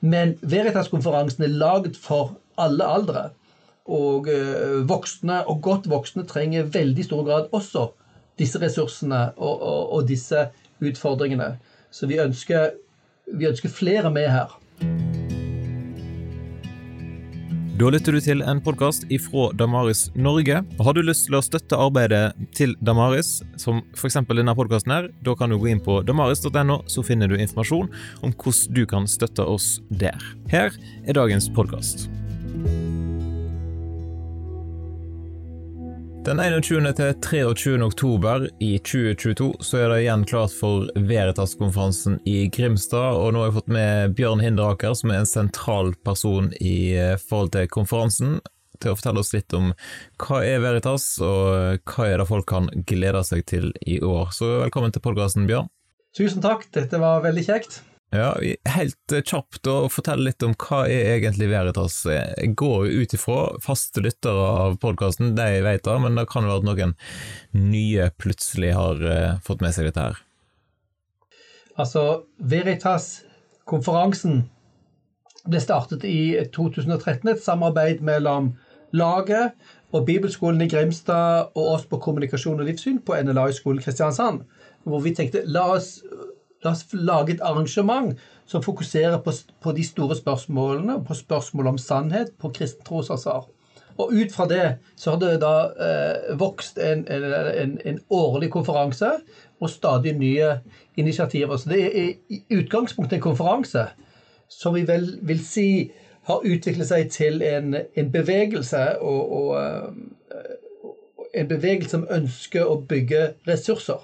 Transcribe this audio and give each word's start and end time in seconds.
Men 0.00 0.36
Veritas-konferansen 0.42 1.44
er 1.44 1.56
lagd 1.60 1.96
for 2.00 2.36
alle 2.60 2.86
aldre. 2.86 3.24
Og 3.90 4.28
eh, 4.30 4.80
voksne, 4.88 5.42
og 5.50 5.62
godt 5.64 5.88
voksne, 5.90 6.26
trenger 6.28 6.68
veldig 6.72 7.04
stor 7.04 7.24
grad 7.26 7.50
også 7.56 7.90
disse 8.40 8.60
ressursene 8.62 9.30
og, 9.36 9.60
og, 9.60 9.92
og 9.96 10.08
disse 10.08 10.46
utfordringene. 10.80 11.54
Så 11.90 12.08
vi 12.08 12.20
ønsker, 12.22 12.70
vi 13.34 13.50
ønsker 13.50 13.68
flere 13.68 14.12
med 14.14 14.30
her. 14.32 14.56
Da 17.80 17.88
lytter 17.88 18.12
du 18.12 18.20
til 18.20 18.42
en 18.44 18.58
podkast 18.60 19.06
ifra 19.08 19.46
Damaris 19.56 20.10
Norge. 20.12 20.58
Har 20.84 20.92
du 20.92 21.00
lyst 21.00 21.24
til 21.30 21.38
å 21.38 21.40
støtte 21.40 21.78
arbeidet 21.80 22.34
til 22.52 22.74
Damaris, 22.84 23.38
som 23.56 23.80
f.eks. 23.96 24.18
denne 24.28 24.52
podkasten 24.58 24.92
her, 24.92 25.08
da 25.24 25.32
kan 25.32 25.48
du 25.48 25.56
gå 25.56 25.70
inn 25.72 25.80
på 25.80 26.02
damaris.no, 26.04 26.82
så 26.84 27.06
finner 27.06 27.32
du 27.32 27.38
informasjon 27.40 27.88
om 28.20 28.36
hvordan 28.36 28.76
du 28.76 28.84
kan 28.84 29.08
støtte 29.08 29.48
oss 29.48 29.78
der. 29.88 30.20
Her 30.52 30.76
er 31.06 31.22
dagens 31.22 31.48
podkast. 31.56 32.10
Den 36.30 36.38
21. 36.40 36.92
til 36.94 37.14
23. 37.20 37.72
oktober 37.82 38.44
i 38.62 38.76
2022 38.78 39.48
så 39.66 39.80
er 39.80 39.88
det 39.90 39.96
igjen 40.04 40.22
klart 40.30 40.52
for 40.54 40.86
Veritas-konferansen 40.94 42.20
i 42.22 42.44
Grimstad, 42.54 43.18
og 43.18 43.32
nå 43.34 43.42
har 43.42 43.48
jeg 43.48 43.56
fått 43.56 43.72
med 43.74 44.14
Bjørn 44.14 44.44
Hinderaker, 44.44 44.94
som 44.94 45.10
er 45.10 45.24
en 45.24 45.26
sentral 45.26 45.90
person 46.06 46.52
i 46.62 46.94
eh, 46.94 47.16
forhold 47.18 47.50
til 47.56 47.66
konferansen, 47.74 48.38
til 48.78 48.92
å 48.92 49.00
fortelle 49.00 49.24
oss 49.24 49.34
litt 49.34 49.58
om 49.58 49.72
hva 50.22 50.38
er 50.46 50.62
Veritas, 50.62 51.10
og 51.18 51.82
hva 51.90 52.06
er 52.06 52.22
det 52.22 52.30
folk 52.30 52.46
kan 52.54 52.70
glede 52.86 53.26
seg 53.26 53.42
til 53.50 53.72
i 53.82 53.98
år. 53.98 54.30
Så 54.30 54.60
velkommen 54.60 54.94
til 54.94 55.02
podkasten, 55.02 55.50
Bjørn. 55.50 55.66
Tusen 56.14 56.46
takk, 56.46 56.68
dette 56.78 57.02
var 57.02 57.26
veldig 57.26 57.48
kjekt. 57.50 57.82
Ja, 58.10 58.32
Helt 58.66 59.12
eh, 59.14 59.22
kjapt 59.22 59.68
å 59.70 59.88
fortelle 59.92 60.26
litt 60.26 60.42
om 60.42 60.56
hva 60.58 60.80
er 60.90 61.12
egentlig 61.14 61.46
Veritas. 61.52 62.02
Jeg 62.10 62.54
går 62.58 62.88
jo 62.88 63.04
ut 63.04 63.14
ifra 63.14 63.36
faste 63.62 64.02
lyttere 64.02 64.46
av 64.64 64.78
podkasten, 64.82 65.36
det 65.38 65.46
jeg 65.54 65.66
vet 65.66 65.86
av, 65.90 66.00
men 66.02 66.18
det 66.18 66.26
kan 66.30 66.48
være 66.48 66.58
at 66.58 66.66
noen 66.66 66.96
nye 67.54 68.10
plutselig 68.18 68.72
har 68.74 68.96
uh, 69.04 69.38
fått 69.46 69.62
med 69.62 69.76
seg 69.76 69.86
dette 69.86 70.06
her. 70.08 70.18
Altså, 71.78 72.26
Veritas-konferansen 72.50 74.42
ble 75.46 75.60
startet 75.62 76.02
i 76.04 76.34
2013, 76.50 77.30
et 77.30 77.44
samarbeid 77.44 78.02
mellom 78.04 78.56
laget 78.90 79.54
og 79.94 80.04
Bibelskolen 80.06 80.66
i 80.66 80.68
Grimstad 80.70 81.54
og 81.54 81.74
oss 81.76 81.86
på 81.86 82.02
kommunikasjon 82.02 82.58
og 82.58 82.66
livssyn 82.66 82.98
på 83.06 83.14
NLA-skolen 83.22 83.82
Kristiansand, 83.82 84.42
hvor 84.82 85.00
vi 85.06 85.14
tenkte 85.14 85.46
la 85.46 85.68
oss 85.76 86.00
La 86.64 86.74
oss 86.74 86.84
lage 86.92 87.34
et 87.34 87.40
arrangement 87.40 88.12
som 88.46 88.62
fokuserer 88.62 89.18
på, 89.24 89.32
på 89.60 89.72
de 89.72 89.84
store 89.84 90.16
spørsmålene, 90.16 90.98
på 91.04 91.14
spørsmål 91.14 91.72
om 91.72 91.78
sannhet, 91.78 92.34
på 92.38 92.50
kristen 92.56 92.84
trosansvar. 92.84 93.46
Og 94.00 94.12
ut 94.12 94.32
fra 94.32 94.46
det 94.48 94.66
så 94.96 95.10
har 95.14 95.20
det 95.20 95.40
da 95.42 95.54
eh, 95.86 96.36
vokst 96.40 96.78
en, 96.78 97.04
en, 97.08 97.78
en, 97.84 97.98
årlig 98.10 98.50
konferanse 98.50 99.10
og 99.60 99.70
stadig 99.70 100.14
nye 100.18 100.54
initiativer. 100.96 101.56
Så 101.56 101.68
det 101.68 101.80
er 101.86 102.12
i 102.28 102.42
utgangspunktet 102.50 103.18
en 103.18 103.26
konferanse 103.28 103.86
som 104.48 104.74
vi 104.74 104.86
vel 104.88 105.18
vil 105.22 105.42
si 105.44 105.90
har 106.28 106.44
utviklet 106.44 106.88
seg 106.88 107.10
til 107.12 107.42
en, 107.42 107.76
en 107.96 108.12
bevegelse 108.12 108.82
og, 109.00 109.32
og 109.32 109.50
uh, 109.56 110.40
en 111.34 111.48
bevegelse 111.48 111.94
som 111.94 112.06
ønsker 112.10 112.66
å 112.66 112.80
bygge 112.88 113.34
ressurser. 113.48 114.00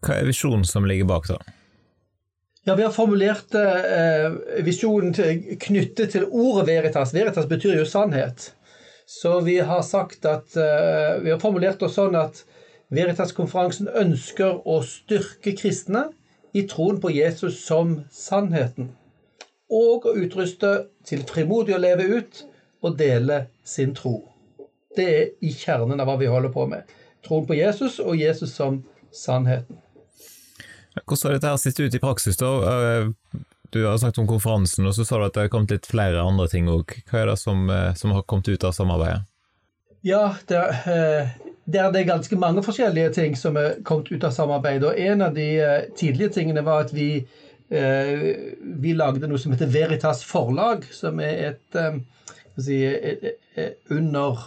Hva 0.00 0.16
er 0.16 0.28
visjonen 0.28 0.64
som 0.64 0.86
ligger 0.88 1.08
bak, 1.08 1.28
da? 1.28 1.38
Ja, 2.64 2.74
Vi 2.74 2.84
har 2.84 2.92
formulert 2.92 3.54
eh, 3.56 4.30
visjonen 4.64 5.14
til, 5.16 5.42
knyttet 5.60 6.12
til 6.14 6.26
ordet 6.28 6.66
veritas. 6.68 7.14
Veritas 7.16 7.48
betyr 7.48 7.78
jo 7.80 7.88
sannhet. 7.88 8.52
Så 9.10 9.40
vi 9.40 9.58
har 9.58 9.82
sagt 9.82 10.24
at 10.28 10.56
eh, 10.56 11.20
Vi 11.24 11.32
har 11.32 11.40
formulert 11.42 11.82
oss 11.82 11.96
sånn 11.98 12.16
at 12.20 12.44
Veritas-konferansen 12.90 13.88
ønsker 13.94 14.60
å 14.66 14.80
styrke 14.82 15.54
kristne 15.58 16.08
i 16.52 16.64
troen 16.66 16.98
på 17.00 17.12
Jesus 17.14 17.60
som 17.62 18.00
sannheten. 18.10 18.90
Og 19.70 20.08
å 20.10 20.16
utruste 20.18 20.72
til 21.06 21.22
frimodig 21.28 21.76
å 21.76 21.82
leve 21.82 22.08
ut 22.10 22.42
og 22.82 22.96
dele 22.98 23.44
sin 23.64 23.94
tro. 23.94 24.16
Det 24.96 25.06
er 25.06 25.28
i 25.46 25.52
kjernen 25.54 26.02
av 26.02 26.10
hva 26.10 26.18
vi 26.18 26.30
holder 26.30 26.50
på 26.50 26.66
med. 26.66 26.88
Troen 27.22 27.46
på 27.46 27.54
Jesus 27.54 28.00
og 28.02 28.18
Jesus 28.18 28.56
som 28.56 28.82
sannheten. 29.14 29.78
Hvordan 31.06 31.28
har 31.28 31.36
dette 31.36 31.50
her 31.50 31.60
sett 31.60 31.80
ut 31.80 31.94
i 31.94 32.02
praksis, 32.02 32.38
da? 32.40 32.50
Eh, 32.70 33.10
du 33.70 33.84
har 33.86 33.98
snakket 33.98 34.18
om 34.18 34.30
konferansen, 34.30 34.86
og 34.86 34.94
så 34.96 35.06
sa 35.06 35.18
du 35.18 35.26
at 35.28 35.36
det 35.36 35.46
har 35.46 35.52
kommet 35.52 35.74
litt 35.74 35.86
flere 35.86 36.24
andre 36.26 36.48
ting 36.50 36.68
òg. 36.70 36.96
Hva 37.10 37.22
er 37.22 37.30
det 37.30 37.36
som, 37.38 37.68
eh, 37.70 37.92
som, 37.94 38.14
har 38.16 38.26
kommet 38.26 38.50
ut 38.50 38.64
av 38.66 38.74
samarbeidet? 38.76 39.22
Ja, 40.06 40.34
det 40.48 40.64
eh, 40.90 41.36
det 41.70 41.78
er, 41.78 42.02
ganske 42.02 42.34
mange 42.34 42.64
forskjellige 42.66 43.12
ting 43.14 43.36
som 43.38 43.54
er 43.60 43.76
kommet 43.86 44.08
ut 44.10 44.24
av 44.26 44.32
samarbeidet. 44.34 44.88
Og 44.88 44.98
en 44.98 45.22
av 45.22 45.36
de 45.36 45.46
tidlige 45.94 46.32
tingene 46.34 46.64
var 46.66 46.80
at 46.82 46.90
vi, 46.90 47.20
vi 47.70 48.94
lagde 48.96 49.28
noe 49.30 49.38
som 49.38 49.52
heter 49.54 49.70
Veritas 49.70 50.24
Forlag, 50.26 50.82
som 50.90 51.20
er 51.22 51.52
et, 51.52 51.78
under, 53.94 54.42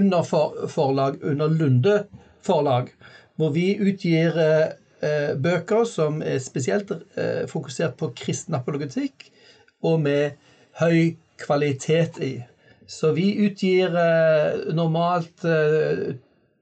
under 0.00 0.26
for, 0.26 0.66
forlag 0.66 1.22
under 1.22 1.54
Lunde 1.54 1.96
Forlag, 2.42 2.90
hvor 3.38 3.54
vi 3.54 3.76
utgir 3.78 4.34
bøker 5.38 5.84
som 5.86 6.22
er 6.26 6.40
spesielt 6.42 6.90
eh, 6.92 7.44
fokusert 7.50 7.96
på 8.00 8.10
kristen 8.18 8.56
apologetikk, 8.58 9.28
og 9.86 10.00
med 10.02 10.38
høy 10.80 11.16
kvalitet 11.38 12.18
i. 12.24 12.32
Så 12.88 13.12
vi 13.16 13.30
utgir 13.44 13.94
eh, 13.94 14.72
normalt 14.74 15.44
eh, 15.44 16.16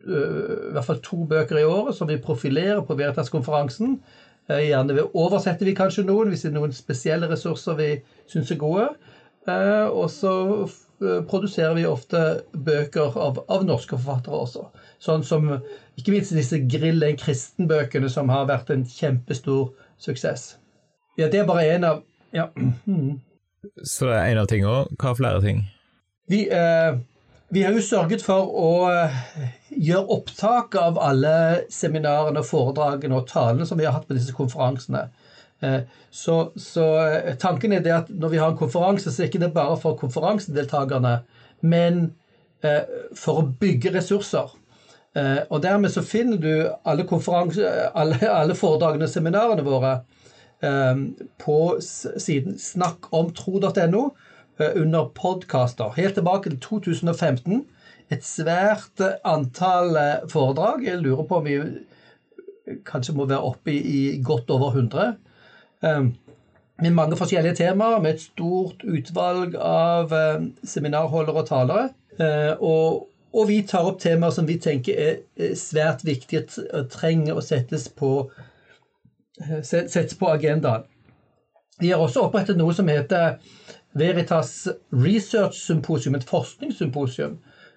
i 0.06 0.72
hvert 0.74 0.86
fall 0.86 1.00
to 1.02 1.24
bøker 1.26 1.58
i 1.58 1.66
året 1.66 1.96
som 1.96 2.06
vi 2.06 2.20
profilerer 2.22 2.84
på 2.86 2.94
Veritas-konferansen. 2.98 3.96
Gjerne 4.46 4.94
gjerne 4.94 5.08
oversetter 5.18 5.66
vi 5.66 5.74
kanskje 5.74 6.04
noen 6.06 6.30
hvis 6.30 6.44
det 6.44 6.52
er 6.52 6.58
noen 6.60 6.74
spesielle 6.74 7.26
ressurser 7.26 7.74
vi 7.80 7.88
syns 8.30 8.52
er 8.54 8.60
gode. 8.60 8.84
Eh, 9.50 9.86
og 9.86 10.10
så 10.10 10.34
produserer 10.98 11.74
vi 11.76 11.86
ofte 11.88 12.20
bøker 12.52 13.16
av, 13.20 13.42
av 13.52 13.64
norske 13.68 13.98
forfattere 13.98 14.38
også. 14.46 14.62
Sånn 15.02 15.24
som 15.26 15.50
ikke 15.96 16.14
minst 16.14 16.34
disse 16.36 16.60
Grillen 16.70 17.18
kristen-bøkene, 17.20 18.08
som 18.12 18.32
har 18.32 18.48
vært 18.48 18.72
en 18.72 18.86
kjempestor 18.88 19.74
suksess. 20.00 20.54
Ja, 21.16 21.28
det 21.32 21.42
er 21.42 21.48
bare 21.48 21.68
én 21.76 21.86
av 21.88 22.04
Ja. 22.34 22.50
Mm. 22.86 23.20
Så 23.82 24.06
det 24.06 24.16
er 24.16 24.32
én 24.32 24.40
av 24.40 24.48
tingene. 24.50 24.84
Hva 25.00 25.10
er 25.10 25.18
flere 25.18 25.42
ting? 25.42 25.62
Vi, 26.30 26.44
eh, 26.50 26.98
vi, 27.54 27.62
har 27.62 27.74
jo 27.74 27.82
sørget 27.82 28.22
for 28.22 28.50
å 28.50 28.70
eh, 28.90 29.16
gjøre 29.70 30.16
opptak 30.16 30.76
av 30.78 30.98
alle 31.02 31.64
seminarene, 31.72 32.44
foredragene 32.46 33.18
og 33.18 33.28
talene 33.30 33.66
som 33.66 33.78
vi 33.78 33.86
har 33.86 33.96
hatt 33.96 34.06
på 34.08 34.16
disse 34.18 34.34
konferansene. 34.36 35.06
Eh, 35.60 35.80
så, 36.10 36.52
så, 36.56 36.84
eh, 37.06 37.34
tanken 37.36 37.72
er 37.72 37.80
det 37.84 37.94
at 37.94 38.12
når 38.12 38.28
vi 38.28 38.40
har 38.40 38.52
en 38.52 38.58
konferanse, 38.58 39.10
så 39.10 39.22
er 39.22 39.26
det 39.26 39.34
ikke 39.34 39.54
bare 39.54 39.78
for 39.80 39.96
konferansedeltakerne, 39.96 41.18
men 41.60 42.02
eh, 42.64 42.82
for 43.16 43.40
å 43.40 43.50
bygge 43.60 43.94
ressurser. 43.96 44.54
Og 45.16 45.62
dermed 45.64 45.88
så 45.88 46.02
finner 46.04 46.36
du 46.36 46.50
alle, 46.84 47.06
alle, 47.96 48.16
alle 48.28 48.52
foredragene 48.52 49.06
og 49.06 49.08
seminarene 49.08 49.62
våre 49.64 49.92
på 51.40 51.56
siden 51.80 52.58
snakkomtro.no 52.60 54.02
under 54.60 55.08
podkaster. 55.16 55.94
Helt 55.96 56.18
tilbake 56.20 56.52
til 56.52 56.60
2015. 56.84 57.64
Et 58.12 58.28
svært 58.28 59.00
antall 59.24 59.96
foredrag. 60.28 60.84
Jeg 60.84 61.00
lurer 61.00 61.24
på 61.24 61.40
om 61.40 61.48
vi 61.48 61.56
kanskje 62.84 63.16
må 63.16 63.24
være 63.24 63.54
oppe 63.54 63.72
i 63.72 64.20
godt 64.20 64.52
over 64.52 64.76
100. 64.76 65.16
Med 65.82 66.92
mange 66.92 67.16
forskjellige 67.16 67.56
temaer, 67.62 68.00
med 68.04 68.14
et 68.14 68.24
stort 68.24 68.82
utvalg 68.84 69.54
av 69.60 70.12
seminarholdere 70.64 71.42
og 71.42 71.48
talere. 71.48 71.86
Og 72.60 73.06
og 73.36 73.48
vi 73.50 73.60
tar 73.68 73.84
opp 73.84 74.00
temaer 74.00 74.32
som 74.32 74.46
vi 74.48 74.56
tenker 74.62 74.96
er 74.96 75.56
svært 75.58 76.04
viktige 76.06 76.46
og 76.72 76.88
trenger 76.92 77.36
å 77.36 77.44
settes 77.44 77.88
på, 77.92 78.30
eh, 79.42 79.60
settes 79.62 80.16
på 80.16 80.30
agendaen. 80.32 80.86
Vi 81.78 81.90
har 81.90 82.00
også 82.00 82.24
opprettet 82.24 82.56
noe 82.56 82.72
som 82.72 82.88
heter 82.88 83.36
Veritas 83.94 84.68
Research 84.92 85.58
Symposium, 85.60 86.14
et 86.14 86.24
forskningssymposium, 86.24 87.36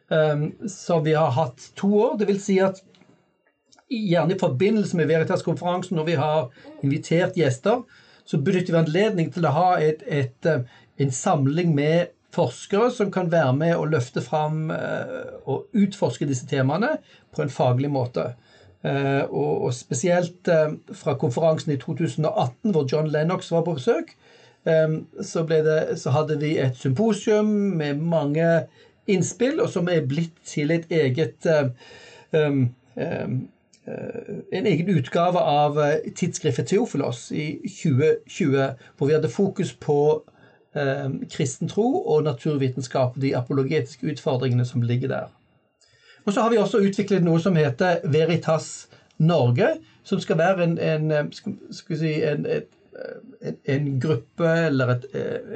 um, 0.10 0.46
som 0.68 1.04
vi 1.04 1.12
har 1.12 1.32
hatt 1.32 1.72
to 1.76 1.92
år. 2.00 2.18
Det 2.18 2.28
vil 2.28 2.40
si 2.40 2.60
at 2.64 2.80
gjerne 3.90 4.36
i 4.36 4.40
forbindelse 4.40 4.98
med 4.98 5.10
Veritas-konferansen, 5.10 5.98
når 5.98 6.06
vi 6.06 6.18
har 6.20 6.50
invitert 6.84 7.38
gjester, 7.38 7.84
så 8.26 8.38
benytter 8.38 8.76
vi 8.76 8.82
anledning 8.84 9.32
til 9.34 9.48
å 9.50 9.56
ha 9.56 9.70
et, 9.82 10.04
et, 10.06 10.46
eh, 10.46 10.62
en 11.02 11.12
samling 11.14 11.74
med 11.76 12.14
forskere 12.36 12.92
som 12.94 13.10
kan 13.12 13.32
være 13.32 13.56
med 13.58 13.74
og 13.78 13.90
løfte 13.96 14.22
fram 14.22 14.70
eh, 14.74 15.32
og 15.50 15.66
utforske 15.74 16.28
disse 16.30 16.46
temaene 16.50 17.00
på 17.34 17.42
en 17.42 17.54
faglig 17.54 17.90
måte. 17.90 18.34
Eh, 18.86 19.24
og 19.26 19.72
spesielt 19.74 20.48
fra 20.96 21.18
konferansen 21.20 21.74
i 21.74 21.80
2018, 21.82 22.70
hvor 22.70 22.86
John 22.92 23.10
Lennox 23.10 23.50
var 23.52 23.66
på 23.66 23.80
besøk, 23.80 24.14
så, 25.24 25.42
det, 25.48 25.98
så 25.98 26.12
hadde 26.14 26.36
vi 26.38 26.50
et 26.62 26.76
symposium 26.78 27.48
med 27.80 28.02
mange 28.06 28.46
innspill, 29.10 29.62
og 29.64 29.72
som 29.72 29.88
er 29.90 30.04
blitt 30.06 30.36
til 30.46 30.74
et 30.76 30.92
eget 30.94 31.48
um, 32.36 32.68
um, 33.00 33.38
en 33.88 34.66
egen 34.66 34.90
utgave 34.90 35.40
av 35.40 35.78
tidsskriftet 36.16 36.68
Theofilos 36.68 37.32
i 37.32 37.62
2020, 37.64 38.76
hvor 38.98 39.08
vi 39.08 39.16
hadde 39.16 39.32
fokus 39.34 39.72
på 39.74 40.00
eh, 40.76 41.08
kristen 41.32 41.72
tro 41.72 41.88
og 42.04 42.24
naturvitenskap, 42.28 43.18
de 43.22 43.36
apologetiske 43.38 44.08
utfordringene 44.14 44.66
som 44.66 44.82
ligger 44.86 45.10
der. 45.10 45.28
Og 46.26 46.34
så 46.34 46.42
har 46.42 46.50
vi 46.54 46.60
også 46.62 46.84
utviklet 46.86 47.24
noe 47.26 47.40
som 47.42 47.56
heter 47.58 48.04
Veritas 48.06 48.90
Norge, 49.18 49.72
som 50.04 50.20
skal 50.22 50.38
være 50.40 50.64
en, 50.64 50.78
en, 50.78 51.32
skal 51.74 52.00
si, 52.00 52.12
en, 52.24 52.46
en, 53.66 53.88
gruppe 54.02 54.52
eller 54.68 54.96
et, 54.96 55.08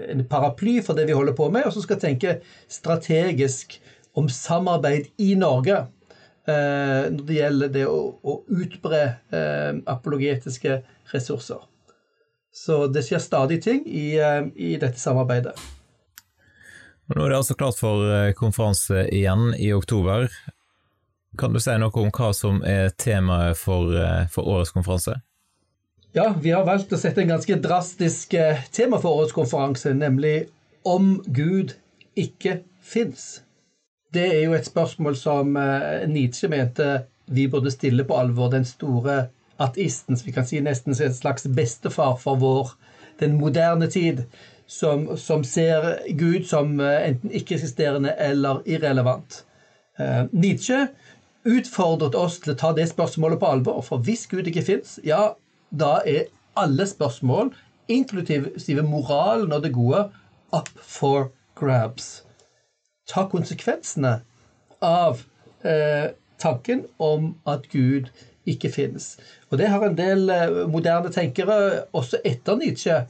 en 0.10 0.24
paraply 0.30 0.80
for 0.84 0.98
det 0.98 1.08
vi 1.08 1.18
holder 1.18 1.36
på 1.38 1.50
med, 1.54 1.68
og 1.68 1.76
som 1.76 1.86
skal 1.86 2.02
tenke 2.02 2.40
strategisk 2.72 3.80
om 4.20 4.30
samarbeid 4.30 5.12
i 5.18 5.34
Norge 5.40 5.78
eh, 5.78 5.88
når 6.48 7.22
det 7.28 7.36
gjelder 7.38 7.70
det 7.72 7.84
å, 7.88 8.00
å 8.20 8.34
utbre 8.52 9.00
eh, 9.32 9.78
apologetiske 9.88 10.82
ressurser. 11.14 11.62
Så 12.54 12.88
det 12.88 13.06
skjer 13.08 13.22
stadig 13.24 13.62
ting 13.64 13.86
i, 13.88 14.18
eh, 14.20 14.50
i 14.56 14.76
dette 14.82 15.00
samarbeidet. 15.00 15.56
Nå 17.12 17.26
er 17.26 17.34
det 17.34 17.40
altså 17.42 17.56
klart 17.58 17.80
for 17.80 18.06
eh, 18.08 18.32
konferanse 18.38 19.08
igjen 19.12 19.52
i 19.60 19.74
oktober. 19.76 20.30
Kan 21.38 21.54
du 21.54 21.60
si 21.60 21.74
noe 21.82 21.92
om 22.00 22.12
hva 22.14 22.30
som 22.38 22.62
er 22.68 22.94
temaet 23.02 23.58
for, 23.60 23.92
eh, 23.98 24.26
for, 24.32 24.48
årets 24.48 24.72
konferanse? 24.76 25.18
Ja, 26.14 26.30
vi 26.40 26.54
har 26.54 26.64
valgt 26.66 26.94
å 26.94 27.00
sette 27.02 27.24
en 27.24 27.34
ganske 27.34 27.58
drastisk 27.60 28.36
eh, 28.38 28.62
tema 28.72 29.02
for 29.02 29.20
årets 29.20 29.36
konferanse, 29.36 29.96
nemlig 29.98 30.48
om 30.86 31.18
Gud 31.26 31.76
ikke 32.16 32.62
fins. 32.80 33.43
Det 34.14 34.26
er 34.30 34.44
jo 34.44 34.54
et 34.54 34.68
spørsmål 34.68 35.16
som 35.18 35.58
eh, 35.58 36.08
Nietzsche 36.10 36.50
mente 36.52 37.04
vi 37.34 37.48
burde 37.48 37.72
stille 37.72 38.06
på 38.06 38.18
alvor. 38.20 38.52
Den 38.54 38.66
store 38.66 39.28
ateisten, 39.64 40.18
som 40.18 40.28
vi 40.28 40.34
kan 40.36 40.48
si 40.48 40.60
nesten 40.62 40.94
er 40.94 41.10
et 41.10 41.18
slags 41.18 41.48
bestefar 41.56 42.18
for 42.22 42.38
vår, 42.42 42.76
den 43.20 43.38
moderne 43.40 43.88
tid, 43.88 44.26
som, 44.68 45.08
som 45.18 45.44
ser 45.44 46.04
Gud 46.18 46.46
som 46.50 46.80
enten 46.80 47.32
ikke-eksisterende 47.32 48.16
eller 48.18 48.62
irrelevant. 48.66 49.44
Nietzsche 50.32 50.88
utfordret 51.44 52.16
oss 52.16 52.40
til 52.44 52.54
å 52.54 52.60
ta 52.60 52.72
det 52.76 52.88
spørsmålet 52.92 53.40
på 53.42 53.52
alvor. 53.56 53.82
For 53.86 54.04
hvis 54.04 54.26
Gud 54.32 54.48
ikke 54.50 54.66
fins, 54.66 54.98
ja, 55.06 55.34
da 55.70 56.00
er 56.08 56.30
alle 56.60 56.88
spørsmål, 56.88 57.54
inklusive 57.92 58.86
moralen 58.88 59.54
og 59.54 59.64
det 59.66 59.74
gode, 59.76 60.08
up 60.54 60.70
for 60.80 61.32
grabs. 61.60 62.23
Ta 63.14 63.28
konsekvensene 63.30 64.18
av 64.84 65.22
eh, 65.62 66.12
tanken 66.42 66.86
om 66.98 67.34
at 67.48 67.70
Gud 67.72 68.10
ikke 68.50 68.72
finnes. 68.74 69.14
Og 69.52 69.60
det 69.62 69.70
har 69.72 69.86
en 69.86 69.98
del 69.98 70.30
eh, 70.34 70.64
moderne 70.70 71.12
tenkere, 71.14 71.86
også 71.94 72.20
etter 72.26 72.58
Nietzsche, 72.60 73.04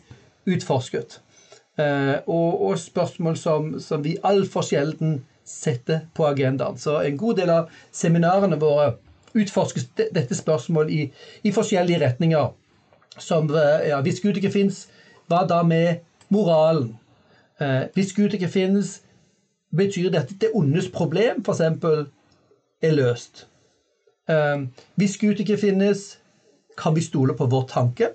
utforsket. 0.46 1.22
Eh, 1.80 2.18
og, 2.28 2.62
og, 2.62 2.80
spørsmål 2.80 3.38
som, 3.38 3.80
som 3.80 4.04
vi 4.04 4.18
altfor 4.24 4.62
sjelden 4.68 5.24
setter 5.46 6.06
på 6.14 6.28
agendaen. 6.28 6.78
Så 6.78 7.00
en 7.02 7.18
god 7.18 7.40
del 7.42 7.50
av 7.50 7.72
seminarene 7.92 8.60
våre 8.62 8.94
utforskes 9.34 9.88
dette 9.98 10.36
spørsmålet 10.38 10.94
i, 10.94 11.08
i 11.44 11.54
forskjellige 11.56 12.02
retninger. 12.06 12.52
Som 13.18 13.50
eh, 13.50 13.88
ja, 13.90 14.02
hvis 14.06 14.22
Gud 14.22 14.38
ikke 14.38 14.54
fins, 14.54 14.86
hva 15.32 15.44
da 15.50 15.64
med 15.66 16.04
moralen? 16.34 16.94
Eh, 17.62 17.90
hvis 17.98 18.14
Gud 18.14 18.34
ikke 18.38 18.52
finnes, 18.54 19.00
betyr 19.76 20.10
det 20.14 20.22
at 20.26 20.34
det 20.42 20.52
ondes 20.54 20.90
problem 20.94 21.42
f.eks. 21.46 21.62
er 22.82 22.96
løst. 22.96 23.48
Eh, 24.30 24.66
hvis 24.96 25.18
Gud 25.18 25.40
ikke 25.40 25.58
finnes, 25.58 26.20
kan 26.78 26.96
vi 26.96 27.02
stole 27.02 27.36
på 27.38 27.46
vår 27.46 27.68
tanke? 27.70 28.14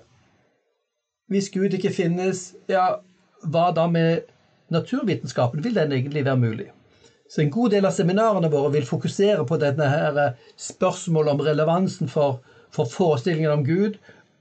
Hvis 1.29 1.49
Gud 1.53 1.73
ikke 1.73 1.93
finnes, 1.93 2.53
ja, 2.69 2.99
hva 3.43 3.69
da 3.75 3.87
med 3.87 4.27
naturvitenskapen? 4.73 5.63
Vil 5.63 5.75
den 5.75 5.91
egentlig 5.91 6.25
være 6.25 6.37
mulig? 6.37 6.69
Så 7.29 7.41
en 7.41 7.51
god 7.53 7.69
del 7.69 7.85
av 7.85 7.93
seminarene 7.93 8.49
våre 8.49 8.71
vil 8.73 8.87
fokusere 8.87 9.45
på 9.45 9.57
denne 9.61 9.89
her 9.89 10.17
eh, 10.17 10.47
spørsmålet 10.57 11.35
om 11.35 11.43
relevansen 11.45 12.09
for, 12.09 12.39
for 12.73 12.89
forestillingen 12.89 13.51
om 13.51 13.65
Gud, 13.65 13.99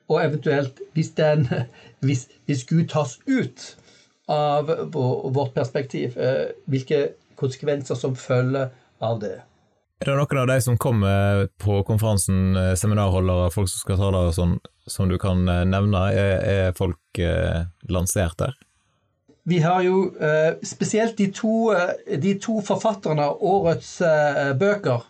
og 0.08 0.24
eventuelt 0.24 0.80
hvis, 0.94 1.10
den, 1.18 1.48
hvis, 2.04 2.28
hvis 2.46 2.64
Gud 2.64 2.86
tas 2.88 3.18
ut 3.28 3.74
av 4.28 4.70
vårt 4.92 5.54
perspektiv, 5.54 6.18
eh, 6.18 6.50
hvilke 6.68 7.08
konsekvenser 7.38 7.98
som 7.98 8.16
følger 8.16 8.70
av 9.00 9.20
det. 9.22 9.38
Er 9.98 10.12
det 10.12 10.16
noen 10.20 10.42
av 10.42 10.46
de 10.50 10.60
som 10.62 10.78
kommer 10.78 11.48
på 11.58 11.80
konferansen, 11.88 12.56
eh, 12.56 12.74
seminarholdere, 12.78 13.50
folk 13.50 13.68
som 13.68 13.82
skal 13.82 13.98
tale, 13.98 14.28
sånn, 14.32 14.58
som 14.86 15.08
du 15.08 15.18
kan 15.18 15.44
nevne? 15.44 16.04
Er, 16.14 16.38
er 16.44 16.72
folk 16.78 17.18
eh, 17.18 17.66
lansert 17.88 18.38
der? 18.38 18.54
Vi 19.48 19.58
har 19.64 19.80
jo 19.82 20.00
eh, 20.20 20.58
spesielt 20.62 21.16
de 21.16 21.30
to, 21.32 21.72
eh, 21.72 22.18
de 22.20 22.34
to, 22.42 22.58
forfatterne 22.60 23.30
av 23.30 23.38
årets 23.40 24.00
eh, 24.04 24.52
bøker. 24.58 25.06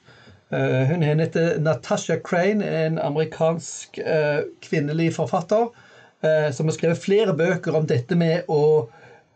hun 0.49 1.03
heter 1.05 1.59
Natasha 1.61 2.15
Crane, 2.25 2.65
en 2.65 2.95
amerikansk 2.99 3.99
kvinnelig 4.65 5.11
forfatter, 5.19 5.67
som 6.57 6.71
har 6.71 6.73
skrevet 6.73 7.03
flere 7.03 7.35
bøker 7.37 7.77
om 7.77 7.85
dette 7.85 8.17
med 8.17 8.49
å, 8.49 8.89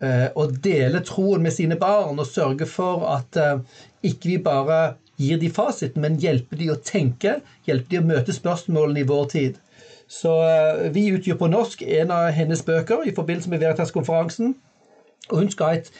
å 0.03 0.45
dele 0.65 0.99
troen 1.07 1.45
med 1.45 1.55
sine 1.55 1.77
barn 1.79 2.19
og 2.19 2.27
sørge 2.27 2.67
for 2.67 3.05
at 3.07 3.37
ikke 4.03 4.33
vi 4.33 4.39
bare 4.43 4.79
gir 5.21 5.39
de 5.39 5.51
fasiten, 5.55 6.03
men 6.03 6.19
hjelper 6.19 6.59
de 6.59 6.71
å 6.73 6.79
tenke, 6.83 7.37
hjelper 7.69 7.91
de 7.93 8.01
å 8.01 8.09
møte 8.09 8.35
spørsmålene 8.35 9.05
i 9.05 9.07
vår 9.07 9.29
tid. 9.31 9.61
Så 10.11 10.33
vi 10.93 11.07
utgjør 11.15 11.39
på 11.41 11.51
norsk 11.53 11.85
en 12.01 12.11
av 12.11 12.33
hennes 12.35 12.65
bøker 12.67 13.07
i 13.07 13.15
forbindelse 13.15 13.53
med 13.53 13.63
Veritas-konferansen. 13.63 14.57
Og 15.31 15.39
hun 15.39 15.53
skal 15.55 15.71
ha 15.71 15.79
et 15.79 15.93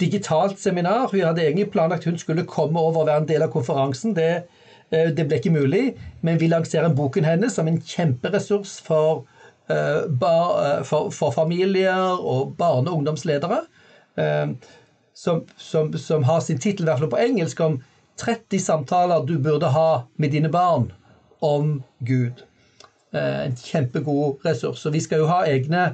digitalt 0.00 0.58
seminar. 0.60 1.10
Hun 1.12 1.20
hadde 1.20 1.44
egentlig 1.44 1.70
planlagt 1.70 2.04
hun 2.04 2.18
skulle 2.18 2.46
komme 2.48 2.80
over 2.80 3.00
og 3.00 3.06
være 3.06 3.24
en 3.24 3.28
del 3.28 3.42
av 3.42 3.52
konferansen. 3.52 4.16
Det, 4.16 4.44
eh, 4.92 5.10
det 5.16 5.26
ble 5.28 5.38
ikke 5.38 5.54
mulig, 5.54 5.94
men 6.22 6.40
vi 6.40 6.48
lanserer 6.48 6.94
boken 6.94 7.24
hennes 7.24 7.52
som 7.52 7.68
en 7.68 7.80
kjemperessurs 7.80 8.80
for, 8.84 9.24
for, 9.70 11.10
for 11.14 11.34
familier 11.34 12.18
og 12.18 12.54
barne- 12.58 12.90
og 12.90 13.00
ungdomsledere. 13.00 13.62
Uh, 14.18 14.56
som, 15.14 15.42
som, 15.56 15.92
som, 15.98 16.24
har 16.24 16.40
sin 16.40 16.58
tittel, 16.58 16.86
i 16.86 16.88
hvert 16.88 17.02
fall 17.02 17.12
på 17.12 17.20
engelsk, 17.20 17.60
om 17.60 17.80
30 18.20 18.60
samtaler 18.62 19.26
du 19.28 19.36
burde 19.38 19.68
ha 19.68 20.02
med 20.16 20.32
dine 20.32 20.48
barn 20.48 20.90
om 21.44 21.82
Gud. 22.06 22.40
En 23.12 23.56
kjempegod 23.58 24.44
ressurs. 24.46 24.86
Og 24.86 24.94
vi 24.94 25.00
skal 25.02 25.20
jo 25.20 25.28
ha 25.28 25.42
egne 25.50 25.90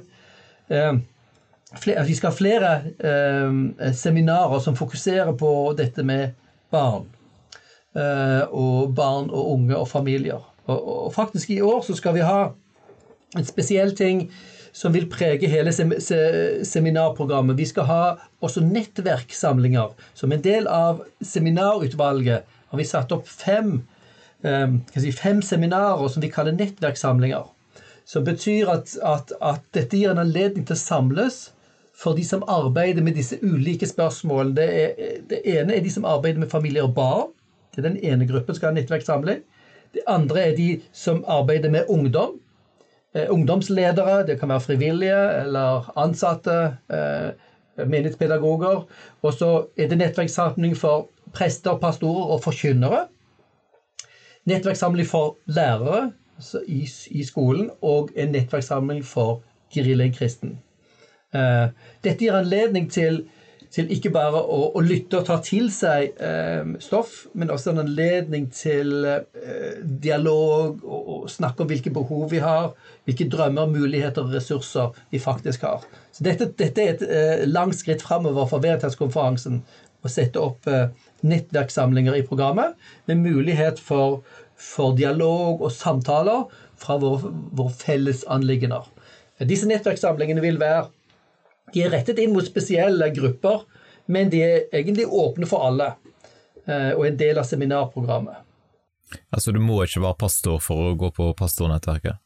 vi 2.06 2.14
skal 2.14 2.30
ha 2.30 2.36
flere 2.36 2.70
eh, 2.98 3.92
seminarer 3.94 4.60
som 4.60 4.76
fokuserer 4.76 5.32
på 5.38 5.50
dette 5.78 6.04
med 6.06 6.34
barn. 6.70 7.08
Eh, 7.96 8.42
og 8.50 8.94
barn 8.94 9.30
og 9.30 9.52
unge 9.54 9.76
og 9.76 9.88
familier. 9.88 10.42
Og, 10.66 11.12
faktisk 11.14 11.50
i 11.50 11.60
år 11.62 11.82
så 11.86 11.96
skal 11.96 12.14
vi 12.16 12.24
ha 12.26 12.50
en 13.34 13.46
spesiell 13.46 13.96
ting 13.96 14.28
som 14.76 14.92
vil 14.92 15.08
prege 15.08 15.48
hele 15.48 15.72
sem 15.72 15.94
se 16.04 16.18
seminarprogrammet. 16.68 17.56
Vi 17.56 17.66
skal 17.70 17.88
ha 17.88 18.00
også 18.44 18.60
nettverkssamlinger. 18.66 19.94
Som 20.14 20.32
en 20.32 20.44
del 20.44 20.68
av 20.68 21.00
seminarutvalget 21.24 22.44
har 22.68 22.78
vi 22.78 22.84
satt 22.84 23.14
opp 23.16 23.28
fem, 23.28 23.78
um, 24.44 24.78
si, 24.92 25.12
fem 25.16 25.40
seminarer 25.42 26.12
som 26.12 26.24
vi 26.24 26.32
kaller 26.32 26.56
nettverkssamlinger. 26.58 27.48
Som 28.06 28.26
betyr 28.28 28.68
at, 28.70 28.92
at, 29.02 29.32
at 29.40 29.64
dette 29.74 29.96
gir 29.96 30.12
en 30.12 30.22
anledning 30.22 30.66
til 30.68 30.76
å 30.76 30.82
samles 30.84 31.46
for 31.96 32.16
de 32.16 32.24
som 32.28 32.44
arbeider 32.44 33.02
med 33.02 33.16
disse 33.16 33.38
ulike 33.40 33.88
spørsmålene. 33.88 34.54
Det, 34.60 34.66
er, 34.68 35.20
det, 35.30 35.40
ene 35.56 35.78
er 35.78 35.84
de 35.84 35.92
som 35.92 36.04
arbeider 36.04 36.42
med 36.42 36.52
familier 36.52 36.84
og 36.84 36.94
barn. 36.98 37.30
Det 37.72 37.80
er 37.80 37.88
den 37.88 38.02
ene 38.04 38.28
gruppen 38.28 38.52
som 38.52 38.60
skal 38.60 38.74
ha 38.74 38.76
nettverkssamling. 38.76 39.40
Det 39.96 40.04
andre 40.10 40.50
er 40.50 40.58
de 40.58 40.68
som 40.92 41.24
arbeider 41.24 41.72
med 41.72 41.88
ungdom. 41.88 42.36
Eh, 43.16 43.30
ungdomsledere, 43.32 44.26
det 44.26 44.38
kan 44.40 44.48
være 44.48 44.60
frivillige 44.60 45.20
eller 45.40 45.92
ansatte, 45.98 46.76
eh, 46.90 47.30
menighetspedagoger. 47.86 48.84
Og 49.22 49.32
så 49.32 49.66
er 49.78 49.88
det 49.88 49.98
nettverkssamling 49.98 50.76
for 50.76 51.08
prester, 51.32 51.78
pastorer 51.78 52.32
og 52.34 52.42
forkynnere. 52.44 53.06
Nettverkssamling 54.44 55.06
for 55.06 55.36
lærere 55.46 56.12
i, 56.68 56.88
i, 57.10 57.24
skolen, 57.24 57.70
og 57.82 58.10
en 58.16 58.28
nettverkssamling 58.28 59.04
for 59.04 59.42
geriljakristen. 59.72 60.58
Eh, 61.34 61.68
dette 62.04 62.24
gir 62.24 62.36
anledning 62.36 62.90
til, 62.92 63.24
til 63.74 63.90
ikke 63.92 64.12
bare 64.14 64.40
å, 64.40 64.58
å, 64.76 64.82
lytte 64.84 65.20
og 65.20 65.26
ta 65.28 65.36
til 65.44 65.68
seg 65.74 66.16
eh, 66.22 66.68
stoff, 66.82 67.26
men 67.34 67.50
også 67.52 67.72
en 67.72 67.82
anledning 67.82 68.48
til 68.54 69.06
eh, 69.08 69.80
dialog 69.82 70.82
og, 70.84 71.00
og, 71.00 71.26
snakke 71.30 71.64
om 71.64 71.70
hvilke 71.70 71.92
behov 71.94 72.28
vi 72.32 72.40
har, 72.44 72.72
hvilke 73.08 73.28
drømmer, 73.32 73.70
muligheter 73.70 74.26
og 74.26 74.34
ressurser 74.36 74.96
vi 75.12 75.20
faktisk 75.22 75.66
har. 75.66 75.84
Så 76.14 76.24
Dette, 76.26 76.50
dette 76.58 76.82
er 76.82 76.94
et 76.94 77.06
eh, 77.06 77.46
langt 77.50 77.78
skritt 77.78 78.04
framover 78.04 78.48
for 78.50 78.64
Veritas-konferansen 78.64 79.62
å 80.06 80.12
sette 80.12 80.42
opp 80.42 80.68
eh, 80.70 80.88
nettverkssamlinger 81.26 82.18
i 82.18 82.26
programmet, 82.26 82.76
med 83.10 83.24
mulighet 83.24 83.80
for, 83.82 84.22
for 84.54 84.96
dialog 84.98 85.64
og 85.64 85.74
samtaler 85.74 86.46
fra 86.80 86.98
våre, 87.02 87.32
våre 87.56 87.74
felles 87.74 88.24
anliggender. 88.30 88.86
Disse 89.44 89.68
nettverkssamlingene 89.68 90.40
vil 90.40 90.60
være 90.60 90.86
de 91.74 91.82
er 91.82 91.92
rettet 91.94 92.20
inn 92.22 92.34
mot 92.34 92.46
spesielle 92.46 93.10
grupper, 93.14 93.64
men 94.06 94.30
de 94.30 94.42
er 94.44 94.58
egentlig 94.70 95.06
åpne 95.06 95.48
for 95.50 95.66
alle, 95.66 95.92
eh, 96.66 96.92
og 96.94 97.06
en 97.08 97.18
del 97.18 97.40
av 97.40 97.48
seminarprogrammet. 97.48 98.42
Altså 99.30 99.52
du 99.54 99.60
må 99.62 99.82
ikke 99.84 100.02
være 100.02 100.18
pastor 100.18 100.62
for 100.62 100.90
å 100.90 100.96
gå 100.98 101.12
på 101.14 101.30
pastornettverket? 101.38 102.22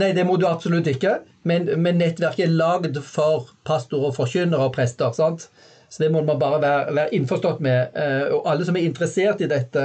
Nei, 0.00 0.12
det 0.16 0.24
må 0.24 0.38
du 0.40 0.46
absolutt 0.48 0.88
ikke, 0.88 1.18
men, 1.48 1.66
men 1.82 1.98
nettverket 2.00 2.46
er 2.46 2.54
lagd 2.54 2.96
for 3.04 3.50
pastorer, 3.68 4.14
forkynnere 4.16 4.70
og 4.70 4.74
prester. 4.76 5.12
sant? 5.12 5.50
Så 5.92 6.00
det 6.00 6.08
må 6.14 6.22
man 6.24 6.38
bare 6.40 6.60
være, 6.62 6.94
være 6.96 7.12
innforstått 7.18 7.58
med. 7.60 7.92
Eh, 7.92 8.30
og 8.32 8.46
alle 8.48 8.64
som 8.64 8.78
er 8.78 8.86
interessert 8.86 9.42
i 9.44 9.48
dette, 9.50 9.82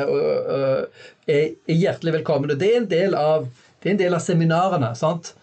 er, 1.28 1.50
hjertelig 1.68 2.14
velkomne. 2.22 2.56
Det 2.56 2.70
er 2.70 2.78
en 2.80 2.88
del 2.88 3.18
av, 3.20 3.50
en 3.84 4.00
del 4.00 4.16
av 4.16 4.24
seminarene 4.24 4.94
sant? 4.96 5.34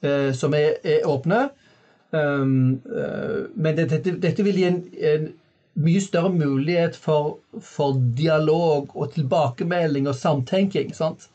Eh, 0.00 0.30
som 0.32 0.56
er, 0.56 0.78
er 0.80 1.04
åpne. 1.10 1.42
Um, 2.14 2.80
uh, 2.86 3.46
men 3.56 3.76
dette, 3.76 3.98
dette, 4.22 4.42
vil 4.46 4.58
gi 4.60 4.66
en, 4.68 4.82
en, 5.10 5.30
mye 5.74 5.98
større 5.98 6.30
mulighet 6.30 6.94
for, 6.94 7.40
for, 7.58 7.96
dialog 8.14 8.92
og 8.94 9.08
tilbakemelding 9.16 10.06
og 10.06 10.14
samtenking 10.14 10.92
sant? 10.94 11.26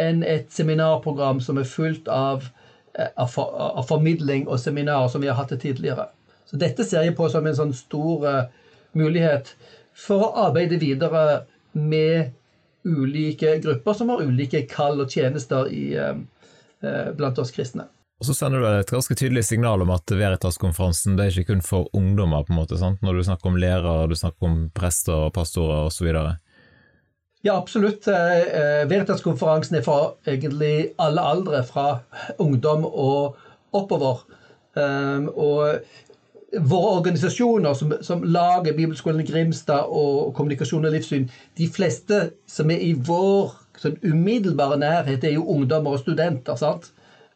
enn 0.00 0.22
et 0.26 0.48
seminarprogram 0.50 1.42
som 1.44 1.60
er 1.60 1.68
fullt 1.68 2.08
av, 2.10 2.48
eh, 2.96 3.10
av, 3.20 3.28
for, 3.30 3.52
av, 3.54 3.84
formidling 3.86 4.48
og 4.48 4.58
seminarer 4.58 5.12
som 5.12 5.22
vi 5.22 5.28
har 5.30 5.36
hatt 5.38 5.52
det 5.52 5.60
tidligere. 5.62 6.08
Så 6.50 6.58
dette 6.58 6.82
ser 6.88 7.04
jeg 7.06 7.14
på 7.14 7.28
som 7.30 7.46
en 7.46 7.54
sånn 7.54 7.76
stor 7.76 8.24
uh, 8.26 8.40
mulighet 8.98 9.52
for 9.94 10.24
å 10.24 10.32
arbeide 10.48 10.80
videre 10.80 11.44
med 11.76 12.32
ulike 12.88 13.58
grupper 13.62 14.00
som 14.00 14.10
har 14.10 14.24
ulike 14.24 14.64
kall 14.72 15.04
og 15.04 15.12
tjenester 15.14 15.70
i, 15.70 15.84
blant 17.16 17.38
oss 17.40 17.54
kristne. 17.54 17.86
Og 18.24 18.30
så 18.30 18.38
sender 18.38 18.62
du 18.62 18.66
et 18.70 18.88
ganske 18.88 19.14
tydelig 19.20 19.42
signal 19.44 19.82
om 19.84 19.90
at 19.92 20.08
Veritas-konferansen 20.08 21.18
det 21.18 21.26
er 21.26 21.34
ikke 21.42 21.50
kun 21.50 21.58
for 21.60 21.90
ungdommer, 21.92 22.46
på 22.48 22.54
en 22.54 22.56
måte, 22.62 22.78
sant? 22.80 23.02
når 23.04 23.18
du 23.18 23.24
snakker 23.26 23.50
om 23.50 23.58
lærere, 23.60 24.06
du 24.08 24.14
snakker 24.16 24.48
om 24.48 24.54
prester 24.72 25.26
og 25.26 25.34
pastorer 25.36 25.90
osv. 25.90 26.08
Ja, 27.44 27.58
absolutt. 27.58 28.08
Eh, 28.08 28.38
eh, 28.46 28.86
Veritas-konferansen 28.88 29.76
er 29.76 29.84
for 29.84 30.14
egentlig 30.24 30.94
alle 30.96 31.26
aldre, 31.34 31.60
fra 31.68 31.98
ungdom 32.40 32.88
og 32.88 33.36
oppover. 33.76 34.24
Um, 34.72 35.28
og 35.36 36.64
våre 36.64 36.96
organisasjoner 37.02 37.76
som, 37.76 37.92
som 38.00 38.24
lager 38.24 38.72
Bibelskolen 38.72 39.28
Grimstad 39.28 39.92
og 39.92 40.32
Kommunikasjon 40.32 40.88
og 40.88 40.96
livssyn, 40.96 41.28
de 41.60 41.68
fleste 41.68 42.30
som 42.48 42.72
er 42.72 42.80
i 42.88 42.94
vår 42.96 43.52
sånn 43.84 44.00
umiddelbare 44.00 44.80
nærhet, 44.80 45.28
er 45.28 45.36
jo 45.36 45.44
ungdommer 45.58 45.98
og 45.98 46.06
studenter. 46.06 46.56
sant? 46.56 46.93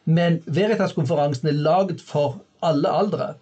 Men 0.09 0.41
Veritas-konferansen 0.47 1.51
er 1.51 1.61
lagd 1.61 2.01
for 2.01 2.41
alle 2.65 2.93
aldre. 3.01 3.33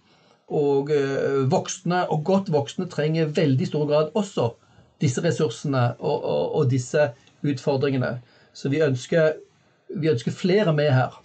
Og 0.47 0.91
eh, 0.95 1.45
voksne, 1.51 2.05
og 2.11 2.25
godt 2.27 2.51
voksne, 2.55 2.89
trenger 2.91 3.31
veldig 3.35 3.69
stor 3.69 3.87
grad 3.87 4.15
også 4.19 4.51
disse 5.03 5.23
ressursene 5.23 5.93
og, 5.99 6.25
og, 6.25 6.55
og 6.59 6.71
disse 6.71 7.11
utfordringene. 7.47 8.17
Så 8.57 8.71
vi 8.73 8.81
ønsker, 8.83 9.37
vi 9.95 10.11
ønsker, 10.11 10.35
flere 10.35 10.75
med 10.75 10.91
her. 10.95 11.21